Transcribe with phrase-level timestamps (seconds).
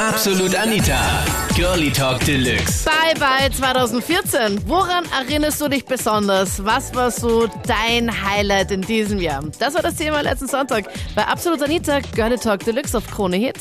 [0.00, 0.98] Absolut Anita.
[1.54, 2.86] Girlie Talk Deluxe.
[2.86, 4.66] Bye bye 2014.
[4.66, 6.64] Woran erinnerst du dich besonders?
[6.64, 9.44] Was war so dein Highlight in diesem Jahr?
[9.58, 13.58] Das war das Thema letzten Sonntag bei Absolut Anita Girlie Talk Deluxe auf Krone Hit.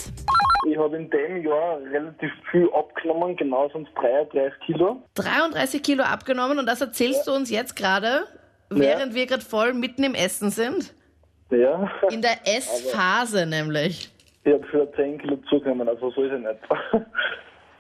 [0.65, 5.03] Ich habe in dem Jahr relativ viel abgenommen, genau sonst 33 Kilo.
[5.15, 8.24] 33 Kilo abgenommen und das erzählst du uns jetzt gerade,
[8.69, 10.94] während wir gerade voll mitten im Essen sind?
[11.51, 14.10] Ja, In der Essphase nämlich.
[14.50, 16.59] Ich habe für 10 Kilo zugenommen, also so ist es nicht.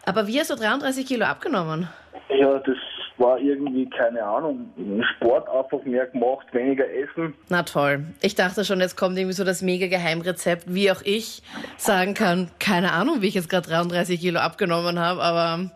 [0.05, 1.87] Aber wie hast du 33 Kilo abgenommen?
[2.29, 2.77] Ja, das
[3.17, 4.71] war irgendwie, keine Ahnung,
[5.15, 7.33] Sport einfach mehr gemacht, weniger essen.
[7.49, 8.05] Na toll.
[8.21, 11.41] Ich dachte schon, jetzt kommt irgendwie so das mega Geheimrezept, wie auch ich
[11.77, 15.69] sagen kann, keine Ahnung, wie ich jetzt gerade 33 Kilo abgenommen habe, aber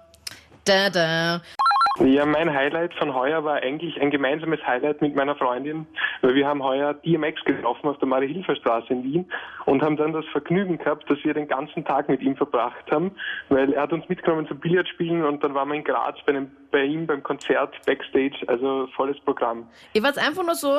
[0.65, 1.41] da da.
[2.13, 5.87] Ja, mein Highlight von heuer war eigentlich ein gemeinsames Highlight mit meiner Freundin,
[6.21, 9.25] weil wir haben heuer DMX getroffen auf der Marie-Hilfer-Straße in Wien
[9.65, 13.15] und haben dann das Vergnügen gehabt, dass wir den ganzen Tag mit ihm verbracht haben,
[13.49, 16.51] weil er hat uns mitgenommen zum Billardspielen und dann waren wir in Graz bei, einem,
[16.71, 19.67] bei ihm beim Konzert Backstage, also volles Programm.
[19.93, 20.71] Ihr wart einfach nur so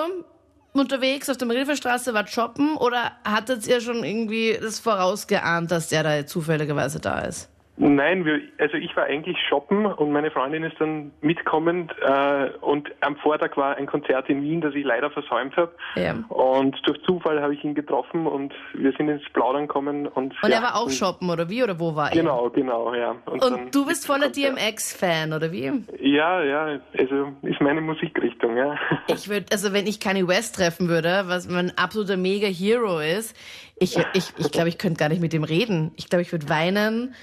[0.72, 6.04] unterwegs auf der Marienstraße, wart shoppen oder hattet ihr schon irgendwie das vorausgeahnt, dass der
[6.04, 7.50] da zufälligerweise da ist?
[7.76, 12.88] Nein, wir, also ich war eigentlich shoppen und meine Freundin ist dann mitkommend äh, und
[13.00, 15.72] am Vortag war ein Konzert in Wien, das ich leider versäumt habe.
[15.96, 16.14] Ja.
[16.28, 20.48] Und durch Zufall habe ich ihn getroffen und wir sind ins Plaudern gekommen und Und
[20.50, 21.64] ja, er war auch und- shoppen, oder wie?
[21.64, 22.16] Oder wo war er?
[22.16, 23.16] Genau, genau, ja.
[23.26, 24.28] dann Und du bist voller.
[24.28, 25.70] DMX-Fan, oder wie?
[26.00, 28.76] Ja, ja, also ist meine Musikrichtung, ja.
[29.08, 33.36] Ich würde, also wenn ich Kanye West treffen würde, was mein absoluter Mega-Hero ist,
[33.76, 35.92] ich ich, ich, glaube, ich könnte gar nicht mit ihm reden.
[35.96, 37.14] Ich glaube, ich würde weinen,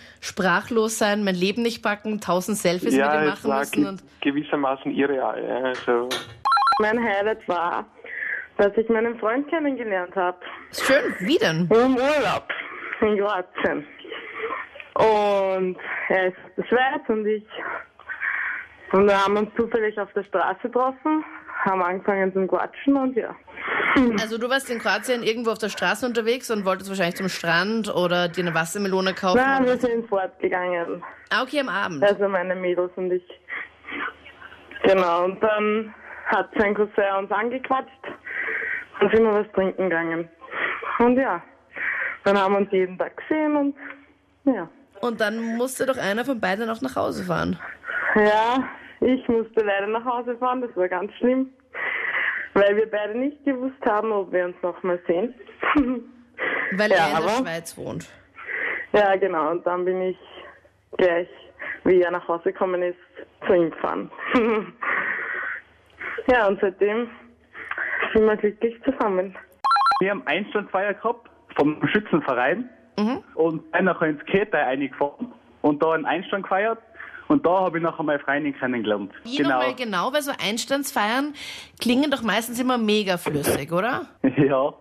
[0.41, 3.71] sprachlos sein, mein Leben nicht packen, tausend Selfies ja, mit ihm machen war müssen.
[3.81, 5.43] ge Und gewissermaßen irreal.
[5.43, 5.55] Ja.
[5.69, 6.09] Also,
[6.79, 7.85] Mein Highlight war,
[8.57, 10.37] dass ich meinen Freund kennengelernt habe.
[10.71, 11.69] schön, wie denn?
[11.71, 12.47] Im Urlaub
[13.01, 13.85] in Kroatien.
[14.95, 15.77] Und
[16.09, 17.45] er ist aus der Schweiz und ich.
[18.91, 21.23] Und wir haben uns zufällig auf der Straße getroffen,
[21.63, 23.35] haben angefangen zum Quatschen und ja.
[24.19, 27.93] Also du warst in Kroatien irgendwo auf der Straße unterwegs und wolltest wahrscheinlich zum Strand
[27.93, 29.37] oder dir eine Wassermelone kaufen.
[29.37, 31.03] Nein, wir sind fortgegangen.
[31.29, 32.03] Ah, okay, am Abend.
[32.03, 33.23] Also meine Mädels und ich.
[34.83, 35.93] Genau, und dann
[36.25, 37.89] hat sein Cousin uns angequatscht
[38.99, 40.29] und sind wir was trinken gegangen.
[40.99, 41.41] Und ja,
[42.23, 43.75] dann haben wir uns jeden Tag gesehen und
[44.45, 44.67] ja.
[45.01, 47.57] Und dann musste doch einer von beiden noch nach Hause fahren.
[48.15, 48.63] Ja,
[49.01, 51.49] ich musste leider nach Hause fahren, das war ganz schlimm,
[52.53, 55.33] weil wir beide nicht gewusst haben, ob wir uns noch mal sehen.
[56.73, 58.09] Weil Ja, er in der aber- Schweiz wohnt.
[58.93, 60.17] ja, genau, und dann bin ich
[60.97, 61.27] gleich,
[61.83, 62.97] wie er nach Hause gekommen ist,
[63.45, 64.09] zu ihm gefahren.
[66.27, 67.09] ja, und seitdem
[68.13, 69.35] sind wir glücklich zusammen.
[69.99, 72.69] Wir haben Einstandsfeier gehabt vom Schützenverein
[73.35, 76.79] und sind nachher ins Ketei eingefahren und da einen Einstand gefeiert
[77.31, 79.11] und da habe ich nachher meine Freundin kennengelernt.
[79.23, 81.33] Wie nochmal genau, weil so Einstandsfeiern
[81.79, 84.07] klingen doch meistens immer mega flüssig, oder?
[84.37, 84.73] Ja.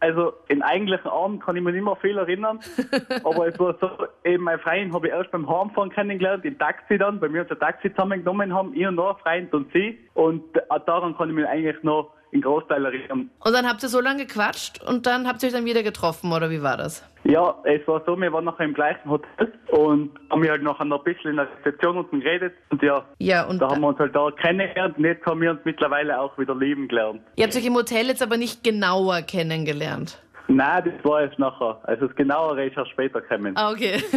[0.00, 2.58] also den eigentlichen Abend kann ich mich nicht mehr viel erinnern,
[3.24, 3.90] aber es war so,
[4.24, 7.50] eben meine Freundin habe ich erst beim Heimfahren kennengelernt, im Taxi dann, bei mir uns
[7.50, 11.28] ein Taxi zusammengenommen haben, ich und noch ein Freund und sie und äh, daran kann
[11.28, 13.30] ich mich eigentlich noch in Großteil erinnern.
[13.40, 16.32] Und dann habt ihr so lange gequatscht und dann habt ihr euch dann wieder getroffen,
[16.32, 17.04] oder wie war das?
[17.24, 20.84] Ja, es war so, wir waren nachher im gleichen Hotel und haben wir halt nachher
[20.86, 23.88] noch ein bisschen in der Rezeption unten geredet und ja, Ja, und da haben wir
[23.88, 27.20] uns halt da kennengelernt und jetzt haben wir uns mittlerweile auch wieder lieben gelernt.
[27.36, 30.22] ihr habt euch im Hotel jetzt aber nicht genauer kennengelernt.
[30.48, 31.78] Nein, das war erst nachher.
[31.84, 33.52] Also das Genauere ist erst später gekommen.
[33.56, 34.02] Ah, okay.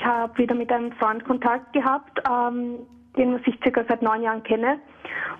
[0.00, 2.78] Ich habe wieder mit einem Freund Kontakt gehabt, ähm,
[3.16, 4.78] den ich circa seit neun Jahren kenne.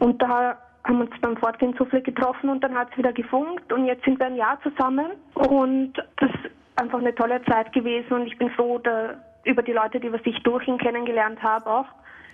[0.01, 3.85] Und da haben uns beim Fortgehen zufällig getroffen und dann hat es wieder gefunkt und
[3.85, 8.27] jetzt sind wir ein Jahr zusammen und das ist einfach eine tolle Zeit gewesen und
[8.27, 11.87] ich bin froh da, über die Leute, die wir sich durch ihn kennengelernt haben auch.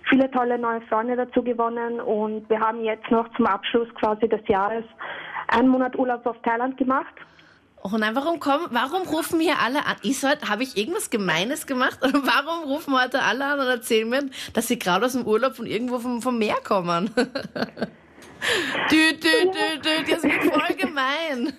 [0.09, 4.47] Viele tolle neue Freunde dazu gewonnen und wir haben jetzt noch zum Abschluss quasi des
[4.47, 4.85] Jahres
[5.47, 7.13] einen Monat Urlaub auf Thailand gemacht.
[7.83, 9.95] Oh nein, warum kommen, warum rufen hier alle an?
[10.01, 11.99] Ich habe ich irgendwas Gemeines gemacht?
[12.03, 14.23] Oder warum rufen heute alle an und erzählen mir,
[14.53, 17.11] dass sie gerade aus dem Urlaub von irgendwo vom, vom Meer kommen?
[18.91, 21.53] dü, dü, dü, dü, das wird voll gemein.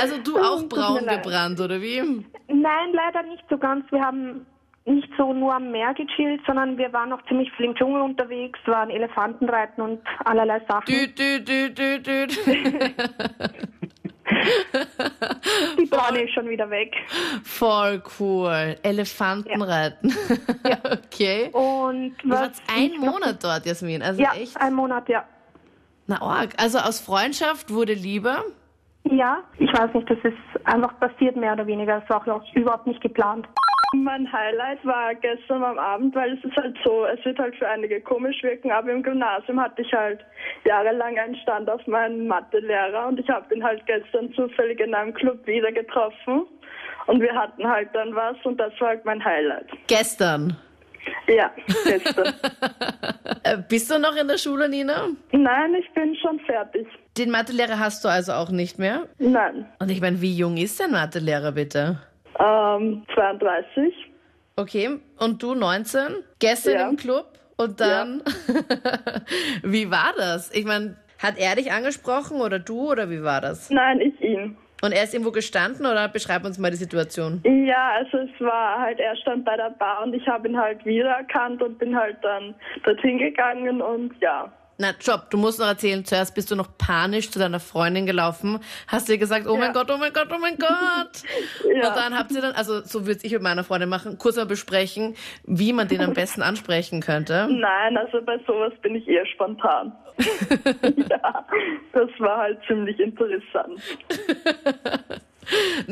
[0.00, 2.00] Also du auch braun gebrannt, oder wie?
[2.48, 3.90] Nein, leider nicht so ganz.
[3.92, 4.46] Wir haben
[4.86, 8.58] nicht so nur am Meer gechillt, sondern wir waren noch ziemlich viel im Dschungel unterwegs,
[8.66, 10.84] waren Elefantenreiten und allerlei Sachen.
[10.86, 12.26] Dü, dü, dü, dü, dü.
[15.78, 16.94] Die Braune ist schon wieder weg.
[17.44, 18.74] Voll cool.
[18.82, 20.14] Elefantenreiten.
[20.84, 21.50] okay.
[21.52, 24.02] Und Du was warst einen ich noch- Monat dort, Jasmin.
[24.02, 24.56] Also Ja, echt.
[24.60, 25.24] ein Monat, ja.
[26.06, 26.50] Na, org.
[26.58, 28.36] Also aus Freundschaft wurde Liebe.
[29.04, 32.00] Ja, ich weiß nicht, das ist einfach passiert mehr oder weniger.
[32.00, 33.46] Das war auch überhaupt nicht geplant.
[33.94, 37.68] Mein Highlight war gestern am Abend, weil es ist halt so, es wird halt für
[37.68, 40.20] einige komisch wirken, aber im Gymnasium hatte ich halt
[40.64, 45.14] jahrelang einen Stand auf meinen Mathelehrer und ich habe ihn halt gestern zufällig in einem
[45.14, 46.44] Club wieder getroffen
[47.06, 49.70] und wir hatten halt dann was und das war halt mein Highlight.
[49.86, 50.56] Gestern.
[51.26, 51.50] Ja,
[51.84, 52.34] gestern.
[53.46, 55.08] Äh, bist du noch in der Schule, Nina?
[55.32, 56.86] Nein, ich bin schon fertig.
[57.18, 59.06] Den Mathelehrer hast du also auch nicht mehr?
[59.18, 59.66] Nein.
[59.78, 62.00] Und ich meine, wie jung ist dein Mathelehrer bitte?
[62.38, 63.92] Ähm, 32.
[64.56, 66.24] Okay, und du 19?
[66.38, 66.88] Gestern Ja.
[66.88, 67.26] im Club?
[67.56, 68.22] Und dann?
[69.62, 70.50] wie war das?
[70.54, 73.68] Ich meine, hat er dich angesprochen oder du oder wie war das?
[73.70, 74.56] Nein, ich ihn.
[74.84, 77.42] Und er ist irgendwo gestanden oder beschreib uns mal die Situation?
[77.44, 80.84] Ja, also es war halt, er stand bei der Bar und ich habe ihn halt
[80.84, 82.54] wiedererkannt und bin halt dann
[82.84, 84.52] dorthin gegangen und ja.
[84.76, 88.58] Na, Job, du musst noch erzählen, zuerst bist du noch panisch zu deiner Freundin gelaufen,
[88.88, 89.72] hast dir gesagt, oh mein Ja.
[89.72, 91.22] Gott, oh mein Gott, oh mein Gott.
[91.74, 91.88] Ja.
[91.88, 94.46] Und dann habt ihr dann, also so würde ich mit meiner Freundin machen, kurz mal
[94.46, 95.14] besprechen,
[95.44, 97.48] wie man den am besten ansprechen könnte.
[97.50, 99.92] Nein, also bei sowas bin ich eher spontan.
[101.10, 101.46] ja,
[101.92, 103.80] das war halt ziemlich interessant.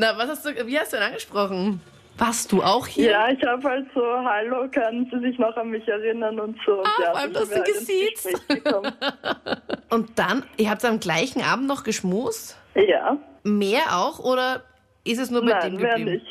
[0.03, 1.79] Na, was hast du, wie hast du ihn angesprochen?
[2.17, 3.11] Warst du auch hier?
[3.11, 6.73] Ja, ich habe halt so, hallo, können Sie sich noch an mich erinnern und so.
[6.79, 8.27] Und Ah, ja, vor allem, dass du gesiezt.
[9.89, 12.57] Und dann, ihr habt am gleichen Abend noch geschmust?
[12.75, 14.63] Ja, Mehr auch oder
[15.05, 16.11] ist es nur bei dem nein, wer geblieben?
[16.17, 16.25] nicht.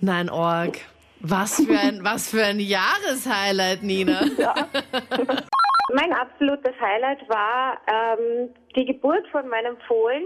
[0.00, 0.78] Nein, Org.
[1.18, 4.20] Was für ein, was für ein Jahreshighlight, Nina.
[5.94, 10.24] Mein absolutes Highlight war ähm, die Geburt von meinem Fohlen.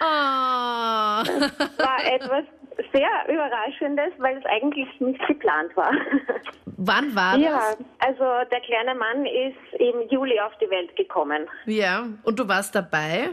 [0.00, 0.04] Oh.
[1.78, 2.44] war etwas
[2.92, 5.92] sehr Überraschendes, weil es eigentlich nicht geplant war.
[6.76, 7.42] Wann war das?
[7.42, 11.48] ja, also der kleine Mann ist im Juli auf die Welt gekommen.
[11.66, 13.30] Ja, und du warst dabei?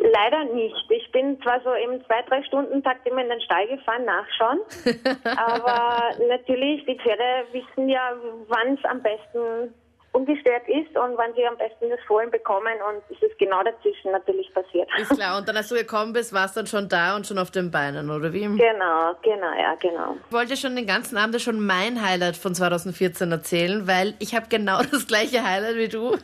[0.00, 0.90] Leider nicht.
[0.90, 4.60] Ich bin zwar so im zwei, drei Stunden Takt immer in den Stall gefahren, nachschauen.
[5.24, 8.14] aber natürlich, die Pferde wissen ja,
[8.48, 9.74] wann es am besten
[10.20, 14.12] ungestört ist und wann sie am besten das Fohlen bekommen und es ist genau dazwischen
[14.12, 14.88] natürlich passiert.
[14.98, 15.38] Ist klar.
[15.38, 17.70] Und dann, als du gekommen bist, warst du dann schon da und schon auf den
[17.70, 18.40] Beinen, oder wie?
[18.42, 20.16] Genau, genau, ja, genau.
[20.28, 24.46] Ich wollte schon den ganzen Abend schon mein Highlight von 2014 erzählen, weil ich habe
[24.48, 26.16] genau das gleiche Highlight wie du.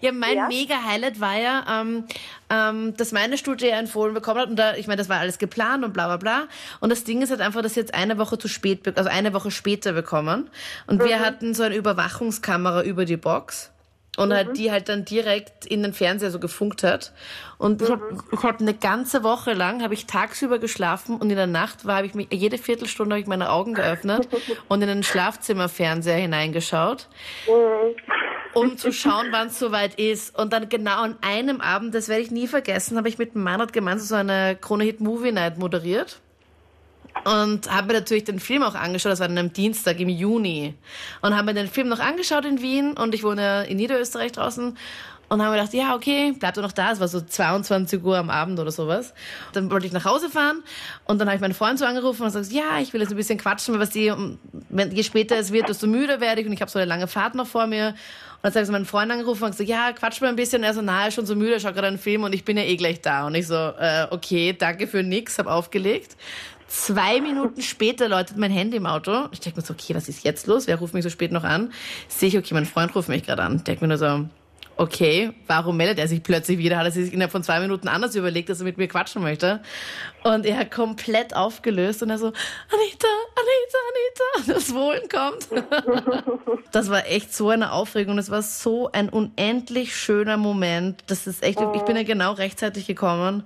[0.00, 0.48] ja, mein Ja?
[0.48, 2.06] Mega-Highlight war ja, ähm,
[2.50, 5.38] ähm, dass meine Studie ein Fohlen bekommen hat und da, ich meine, das war alles
[5.38, 6.48] geplant und bla bla bla.
[6.80, 9.32] Und das Ding ist halt einfach, dass sie jetzt eine Woche zu spät, also eine
[9.32, 10.50] Woche später bekommen.
[10.86, 13.41] Und wir hatten so eine Überwachungskamera über die Box.
[14.18, 17.14] Und halt die halt dann direkt in den Fernseher so gefunkt hat.
[17.56, 21.36] Und ich habe ich hab eine ganze Woche lang, habe ich tagsüber geschlafen und in
[21.36, 24.28] der Nacht war, habe ich mich, jede Viertelstunde habe ich meine Augen geöffnet
[24.68, 27.08] und in den Schlafzimmerfernseher hineingeschaut,
[28.52, 30.38] um zu schauen, wann es soweit ist.
[30.38, 33.72] Und dann genau an einem Abend, das werde ich nie vergessen, habe ich mit Meinrad
[33.72, 36.20] gemeinsam so eine Krone Hit Movie Night moderiert.
[37.24, 40.74] Und habe mir natürlich den Film auch angeschaut, das war dann am Dienstag im Juni.
[41.20, 44.76] Und habe mir den Film noch angeschaut in Wien und ich wohne in Niederösterreich draußen.
[45.28, 46.92] Und habe mir gedacht, ja, okay, bleib doch noch da.
[46.92, 49.14] Es war so 22 Uhr am Abend oder sowas.
[49.54, 50.62] Dann wollte ich nach Hause fahren
[51.06, 53.16] und dann habe ich meinen Freund so angerufen und gesagt, ja, ich will jetzt ein
[53.16, 54.12] bisschen quatschen, weil was die,
[54.68, 57.06] wenn, je später es wird, desto müder werde ich und ich habe so eine lange
[57.06, 57.94] Fahrt noch vor mir.
[58.42, 60.58] Und dann habe ich meinen Freund angerufen und gesagt, ja, quatsch mal ein bisschen.
[60.58, 62.58] Und er so, na, ist schon so müde, schau gerade einen Film und ich bin
[62.58, 63.26] ja eh gleich da.
[63.26, 66.16] Und ich so, äh, okay, danke für nix, habe aufgelegt.
[66.74, 69.28] Zwei Minuten später läutet mein Handy im Auto.
[69.30, 70.66] Ich denke mir so, okay, was ist jetzt los?
[70.66, 71.70] Wer ruft mich so spät noch an?
[72.08, 73.62] Sehe ich, okay, mein Freund ruft mich gerade an.
[73.62, 74.24] Denke mir nur so,
[74.78, 76.78] okay, warum meldet er sich plötzlich wieder?
[76.78, 79.60] Hat er sich innerhalb von zwei Minuten anders überlegt, dass er mit mir quatschen möchte?
[80.24, 85.48] Und er hat komplett aufgelöst und er so, Anita, Anita, Anita, das Wohlen kommt.
[86.72, 88.16] Das war echt so eine Aufregung.
[88.16, 91.04] Das war so ein unendlich schöner Moment.
[91.06, 93.44] Das ist echt, ich bin ja genau rechtzeitig gekommen.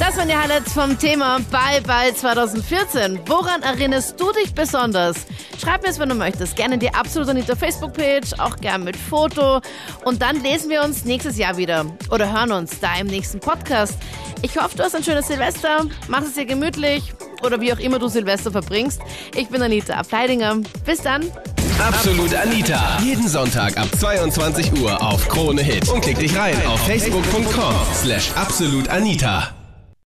[0.00, 3.20] Das waren die Highlights vom Thema Bye Bye 2014.
[3.26, 5.14] Woran erinnerst du dich besonders?
[5.60, 6.56] Schreib mir es, wenn du möchtest.
[6.56, 9.60] Gerne die Absolut Anita Facebook-Page, auch gern mit Foto.
[10.06, 13.98] Und dann lesen wir uns nächstes Jahr wieder oder hören uns da im nächsten Podcast.
[14.40, 15.84] Ich hoffe, du hast ein schönes Silvester.
[16.08, 19.02] Mach es dir gemütlich oder wie auch immer du Silvester verbringst.
[19.36, 20.56] Ich bin Anita Ableidinger.
[20.86, 21.30] Bis dann.
[21.78, 22.98] Absolut Anita.
[23.04, 25.90] Jeden Sonntag ab 22 Uhr auf Krone Hit.
[25.90, 29.59] Und klick dich rein auf facebook.com slash absolutanita.